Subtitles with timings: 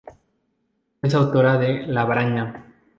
[1.03, 2.65] Es autora de "La Braña.